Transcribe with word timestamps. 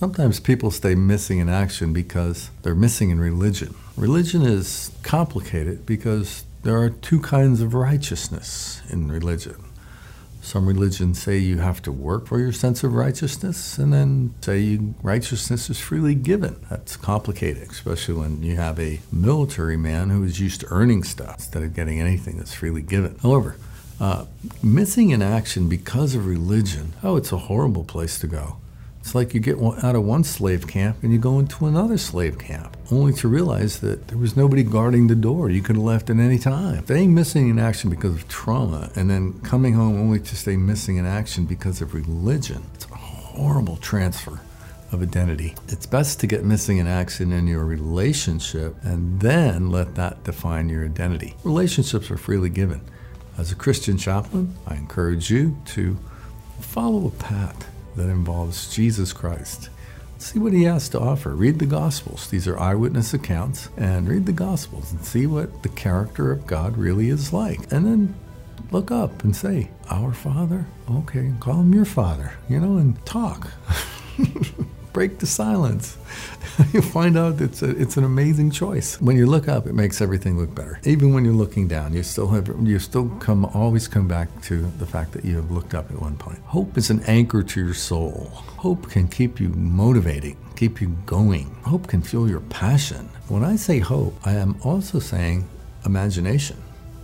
Sometimes 0.00 0.40
people 0.40 0.70
stay 0.70 0.94
missing 0.94 1.40
in 1.40 1.50
action 1.50 1.92
because 1.92 2.48
they're 2.62 2.74
missing 2.74 3.10
in 3.10 3.20
religion. 3.20 3.74
Religion 3.98 4.40
is 4.40 4.90
complicated 5.02 5.84
because 5.84 6.44
there 6.62 6.80
are 6.80 6.88
two 6.88 7.20
kinds 7.20 7.60
of 7.60 7.74
righteousness 7.74 8.80
in 8.88 9.12
religion. 9.12 9.62
Some 10.40 10.66
religions 10.66 11.20
say 11.20 11.36
you 11.36 11.58
have 11.58 11.82
to 11.82 11.92
work 11.92 12.28
for 12.28 12.38
your 12.38 12.50
sense 12.50 12.82
of 12.82 12.94
righteousness, 12.94 13.76
and 13.76 13.92
then 13.92 14.32
say 14.40 14.60
you, 14.60 14.94
righteousness 15.02 15.68
is 15.68 15.78
freely 15.78 16.14
given. 16.14 16.64
That's 16.70 16.96
complicated, 16.96 17.70
especially 17.70 18.14
when 18.14 18.42
you 18.42 18.56
have 18.56 18.80
a 18.80 19.00
military 19.12 19.76
man 19.76 20.08
who 20.08 20.24
is 20.24 20.40
used 20.40 20.62
to 20.62 20.66
earning 20.70 21.02
stuff 21.02 21.40
instead 21.40 21.62
of 21.62 21.74
getting 21.74 22.00
anything 22.00 22.38
that's 22.38 22.54
freely 22.54 22.80
given. 22.80 23.18
However, 23.20 23.56
uh, 24.00 24.24
missing 24.62 25.10
in 25.10 25.20
action 25.20 25.68
because 25.68 26.14
of 26.14 26.26
religion, 26.26 26.94
oh, 27.02 27.16
it's 27.16 27.32
a 27.32 27.36
horrible 27.36 27.84
place 27.84 28.18
to 28.20 28.26
go. 28.26 28.56
It's 29.00 29.14
like 29.14 29.34
you 29.34 29.40
get 29.40 29.58
out 29.58 29.96
of 29.96 30.04
one 30.04 30.24
slave 30.24 30.68
camp 30.68 31.02
and 31.02 31.12
you 31.12 31.18
go 31.18 31.38
into 31.38 31.66
another 31.66 31.96
slave 31.98 32.38
camp, 32.38 32.76
only 32.92 33.12
to 33.14 33.28
realize 33.28 33.80
that 33.80 34.08
there 34.08 34.18
was 34.18 34.36
nobody 34.36 34.62
guarding 34.62 35.06
the 35.06 35.14
door. 35.14 35.50
You 35.50 35.62
could 35.62 35.76
have 35.76 35.84
left 35.84 36.10
at 36.10 36.18
any 36.18 36.38
time. 36.38 36.84
Staying 36.84 37.14
missing 37.14 37.48
in 37.48 37.58
action 37.58 37.90
because 37.90 38.14
of 38.14 38.28
trauma 38.28 38.90
and 38.94 39.10
then 39.10 39.40
coming 39.40 39.72
home 39.72 39.98
only 39.98 40.20
to 40.20 40.36
stay 40.36 40.56
missing 40.56 40.96
in 40.96 41.06
action 41.06 41.46
because 41.46 41.80
of 41.80 41.94
religion. 41.94 42.62
It's 42.74 42.84
a 42.84 42.94
horrible 42.94 43.78
transfer 43.78 44.40
of 44.92 45.02
identity. 45.02 45.54
It's 45.68 45.86
best 45.86 46.20
to 46.20 46.26
get 46.26 46.44
missing 46.44 46.78
in 46.78 46.86
action 46.86 47.32
in 47.32 47.46
your 47.46 47.64
relationship 47.64 48.76
and 48.82 49.20
then 49.20 49.70
let 49.70 49.94
that 49.94 50.24
define 50.24 50.68
your 50.68 50.84
identity. 50.84 51.36
Relationships 51.42 52.10
are 52.10 52.16
freely 52.16 52.50
given. 52.50 52.80
As 53.38 53.50
a 53.50 53.54
Christian 53.54 53.96
chaplain, 53.96 54.54
I 54.66 54.74
encourage 54.74 55.30
you 55.30 55.56
to 55.66 55.96
follow 56.60 57.06
a 57.06 57.10
path 57.10 57.69
that 57.96 58.08
involves 58.08 58.74
Jesus 58.74 59.12
Christ. 59.12 59.70
See 60.18 60.38
what 60.38 60.52
he 60.52 60.64
has 60.64 60.88
to 60.90 61.00
offer. 61.00 61.30
Read 61.30 61.58
the 61.58 61.66
Gospels. 61.66 62.28
These 62.28 62.46
are 62.46 62.58
eyewitness 62.58 63.14
accounts. 63.14 63.70
And 63.76 64.06
read 64.08 64.26
the 64.26 64.32
Gospels 64.32 64.92
and 64.92 65.02
see 65.04 65.26
what 65.26 65.62
the 65.62 65.70
character 65.70 66.30
of 66.30 66.46
God 66.46 66.76
really 66.76 67.08
is 67.08 67.32
like. 67.32 67.72
And 67.72 67.86
then 67.86 68.14
look 68.70 68.90
up 68.90 69.24
and 69.24 69.34
say, 69.34 69.70
Our 69.88 70.12
Father? 70.12 70.66
Okay, 70.90 71.32
call 71.40 71.60
him 71.60 71.72
your 71.72 71.86
Father, 71.86 72.34
you 72.48 72.60
know, 72.60 72.76
and 72.76 73.04
talk. 73.06 73.50
break 74.92 75.18
the 75.18 75.26
silence. 75.26 75.96
you 76.72 76.82
find 76.82 77.16
out 77.16 77.40
it's 77.40 77.62
a, 77.62 77.70
it's 77.70 77.96
an 77.96 78.04
amazing 78.04 78.50
choice. 78.50 79.00
When 79.00 79.16
you 79.16 79.26
look 79.26 79.48
up, 79.48 79.66
it 79.66 79.74
makes 79.74 80.00
everything 80.00 80.38
look 80.38 80.54
better. 80.54 80.80
Even 80.84 81.14
when 81.14 81.24
you're 81.24 81.34
looking 81.34 81.68
down, 81.68 81.92
you 81.92 82.02
still 82.02 82.28
have 82.28 82.48
you 82.62 82.78
still 82.78 83.08
come 83.20 83.44
always 83.46 83.88
come 83.88 84.08
back 84.08 84.28
to 84.42 84.70
the 84.78 84.86
fact 84.86 85.12
that 85.12 85.24
you 85.24 85.36
have 85.36 85.50
looked 85.50 85.74
up 85.74 85.90
at 85.90 86.00
one 86.00 86.16
point. 86.16 86.38
Hope 86.44 86.76
is 86.76 86.90
an 86.90 87.02
anchor 87.06 87.42
to 87.42 87.64
your 87.64 87.74
soul. 87.74 88.30
Hope 88.56 88.90
can 88.90 89.08
keep 89.08 89.40
you 89.40 89.48
motivating, 89.50 90.36
keep 90.56 90.80
you 90.80 90.88
going. 91.06 91.54
Hope 91.64 91.86
can 91.88 92.02
fuel 92.02 92.28
your 92.28 92.40
passion. 92.40 93.08
When 93.28 93.44
I 93.44 93.56
say 93.56 93.78
hope, 93.78 94.14
I 94.24 94.32
am 94.32 94.56
also 94.62 94.98
saying 94.98 95.48
imagination 95.84 96.56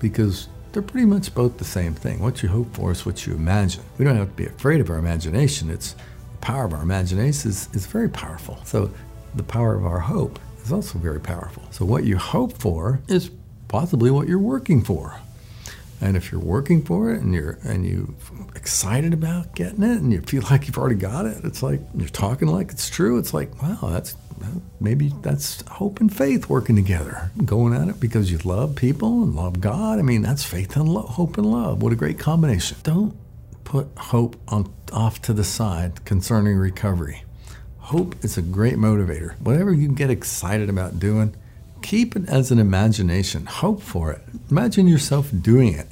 because 0.00 0.48
they're 0.72 0.82
pretty 0.82 1.06
much 1.06 1.32
both 1.34 1.56
the 1.56 1.64
same 1.64 1.94
thing. 1.94 2.18
What 2.18 2.42
you 2.42 2.48
hope 2.48 2.74
for 2.74 2.90
is 2.90 3.06
what 3.06 3.26
you 3.26 3.34
imagine. 3.34 3.84
We 3.96 4.04
don't 4.04 4.16
have 4.16 4.30
to 4.30 4.34
be 4.34 4.46
afraid 4.46 4.80
of 4.80 4.90
our 4.90 4.98
imagination. 4.98 5.70
It's 5.70 5.94
power 6.44 6.66
of 6.66 6.74
our 6.74 6.82
imagination 6.82 7.50
is, 7.50 7.68
is 7.72 7.86
very 7.86 8.08
powerful. 8.08 8.58
So 8.64 8.92
the 9.34 9.42
power 9.42 9.74
of 9.74 9.86
our 9.86 9.98
hope 9.98 10.38
is 10.62 10.70
also 10.70 10.98
very 10.98 11.20
powerful. 11.20 11.64
So 11.70 11.86
what 11.86 12.04
you 12.04 12.18
hope 12.18 12.52
for 12.58 13.00
is 13.08 13.30
possibly 13.68 14.10
what 14.10 14.28
you're 14.28 14.38
working 14.38 14.84
for. 14.84 15.18
And 16.02 16.18
if 16.18 16.30
you're 16.30 16.40
working 16.40 16.82
for 16.82 17.12
it 17.12 17.22
and 17.22 17.32
you're 17.32 17.58
and 17.64 17.86
you 17.86 18.14
excited 18.54 19.14
about 19.14 19.54
getting 19.54 19.82
it 19.82 20.02
and 20.02 20.12
you 20.12 20.20
feel 20.20 20.42
like 20.50 20.66
you've 20.66 20.76
already 20.76 20.96
got 20.96 21.24
it, 21.24 21.42
it's 21.44 21.62
like 21.62 21.80
you're 21.96 22.08
talking 22.08 22.48
like 22.48 22.70
it's 22.70 22.90
true. 22.90 23.18
It's 23.18 23.32
like, 23.32 23.62
wow, 23.62 23.78
that's 23.90 24.14
maybe 24.80 25.14
that's 25.22 25.62
hope 25.62 26.00
and 26.00 26.14
faith 26.14 26.50
working 26.50 26.76
together, 26.76 27.30
going 27.46 27.72
at 27.72 27.88
it 27.88 28.00
because 28.00 28.30
you 28.30 28.36
love 28.44 28.76
people 28.76 29.22
and 29.22 29.34
love 29.34 29.62
God. 29.62 29.98
I 29.98 30.02
mean, 30.02 30.20
that's 30.20 30.44
faith 30.44 30.76
and 30.76 30.88
lo- 30.90 31.02
hope 31.02 31.38
and 31.38 31.50
love. 31.50 31.82
What 31.82 31.92
a 31.92 31.96
great 31.96 32.18
combination. 32.18 32.76
Don't 32.82 33.16
put 33.64 33.88
hope 33.96 34.36
on, 34.48 34.72
off 34.92 35.20
to 35.22 35.32
the 35.32 35.44
side 35.44 36.04
concerning 36.04 36.56
recovery. 36.56 37.24
Hope 37.78 38.24
is 38.24 38.38
a 38.38 38.42
great 38.42 38.76
motivator. 38.76 39.38
Whatever 39.40 39.72
you 39.72 39.88
get 39.88 40.10
excited 40.10 40.68
about 40.68 40.98
doing, 40.98 41.34
keep 41.82 42.16
it 42.16 42.28
as 42.28 42.50
an 42.50 42.58
imagination. 42.58 43.46
Hope 43.46 43.82
for 43.82 44.12
it. 44.12 44.22
Imagine 44.50 44.86
yourself 44.86 45.30
doing 45.42 45.74
it. 45.74 45.90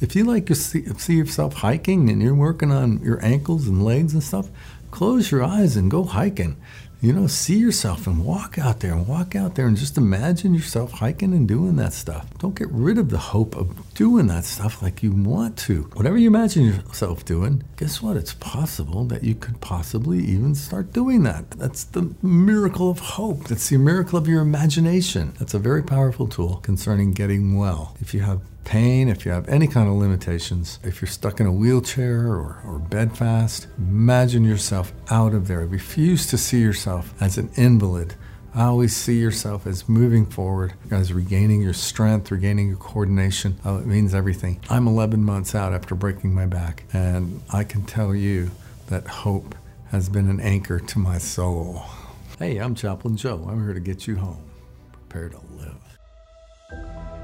If 0.00 0.16
you 0.16 0.24
like 0.24 0.46
to 0.46 0.54
see, 0.54 0.84
see 0.98 1.14
yourself 1.14 1.54
hiking 1.54 2.10
and 2.10 2.22
you're 2.22 2.34
working 2.34 2.72
on 2.72 3.02
your 3.02 3.24
ankles 3.24 3.68
and 3.68 3.84
legs 3.84 4.14
and 4.14 4.22
stuff, 4.22 4.48
close 4.90 5.30
your 5.30 5.42
eyes 5.42 5.76
and 5.76 5.90
go 5.90 6.04
hiking 6.04 6.56
you 7.00 7.14
know, 7.14 7.26
see 7.26 7.56
yourself 7.56 8.06
and 8.06 8.24
walk 8.24 8.58
out 8.58 8.80
there 8.80 8.92
and 8.92 9.06
walk 9.06 9.34
out 9.34 9.54
there 9.54 9.66
and 9.66 9.76
just 9.76 9.96
imagine 9.96 10.52
yourself 10.52 10.92
hiking 10.92 11.32
and 11.32 11.48
doing 11.48 11.76
that 11.76 11.94
stuff. 11.94 12.26
Don't 12.38 12.54
get 12.54 12.70
rid 12.70 12.98
of 12.98 13.08
the 13.08 13.18
hope 13.18 13.56
of 13.56 13.94
doing 13.94 14.26
that 14.26 14.44
stuff 14.44 14.82
like 14.82 15.02
you 15.02 15.12
want 15.12 15.56
to. 15.56 15.84
Whatever 15.94 16.18
you 16.18 16.26
imagine 16.26 16.64
yourself 16.64 17.24
doing, 17.24 17.62
guess 17.76 18.02
what? 18.02 18.18
It's 18.18 18.34
possible 18.34 19.04
that 19.06 19.24
you 19.24 19.34
could 19.34 19.60
possibly 19.62 20.18
even 20.18 20.54
start 20.54 20.92
doing 20.92 21.22
that. 21.22 21.50
That's 21.52 21.84
the 21.84 22.14
miracle 22.22 22.90
of 22.90 22.98
hope. 22.98 23.44
That's 23.44 23.70
the 23.70 23.78
miracle 23.78 24.18
of 24.18 24.28
your 24.28 24.42
imagination. 24.42 25.32
That's 25.38 25.54
a 25.54 25.58
very 25.58 25.82
powerful 25.82 26.28
tool 26.28 26.56
concerning 26.56 27.12
getting 27.12 27.56
well. 27.56 27.96
If 28.00 28.12
you 28.12 28.20
have 28.20 28.42
pain, 28.64 29.08
if 29.08 29.24
you 29.24 29.32
have 29.32 29.48
any 29.48 29.66
kind 29.66 29.88
of 29.88 29.94
limitations, 29.94 30.78
if 30.82 31.00
you're 31.00 31.08
stuck 31.08 31.40
in 31.40 31.46
a 31.46 31.52
wheelchair 31.52 32.26
or, 32.26 32.60
or 32.64 32.78
bedfast, 32.78 33.66
imagine 33.78 34.44
yourself 34.44 34.92
out 35.10 35.34
of 35.34 35.48
there. 35.48 35.66
Refuse 35.66 36.26
to 36.28 36.38
see 36.38 36.60
yourself 36.60 37.14
as 37.20 37.38
an 37.38 37.50
invalid. 37.56 38.14
I 38.54 38.64
always 38.64 38.96
see 38.96 39.18
yourself 39.18 39.66
as 39.66 39.88
moving 39.88 40.26
forward, 40.26 40.74
as 40.90 41.12
regaining 41.12 41.62
your 41.62 41.72
strength, 41.72 42.32
regaining 42.32 42.68
your 42.68 42.78
coordination. 42.78 43.58
Oh, 43.64 43.78
it 43.78 43.86
means 43.86 44.12
everything. 44.12 44.60
I'm 44.68 44.88
11 44.88 45.22
months 45.22 45.54
out 45.54 45.72
after 45.72 45.94
breaking 45.94 46.34
my 46.34 46.46
back, 46.46 46.84
and 46.92 47.40
I 47.52 47.62
can 47.62 47.84
tell 47.84 48.14
you 48.14 48.50
that 48.88 49.06
hope 49.06 49.54
has 49.90 50.08
been 50.08 50.28
an 50.28 50.40
anchor 50.40 50.80
to 50.80 50.98
my 50.98 51.18
soul. 51.18 51.84
Hey, 52.38 52.58
I'm 52.58 52.74
Chaplain 52.74 53.16
Joe. 53.16 53.46
I'm 53.48 53.62
here 53.64 53.74
to 53.74 53.80
get 53.80 54.06
you 54.06 54.16
home. 54.16 54.44
Prepare 54.92 55.28
to 55.28 55.40
live. 55.56 57.19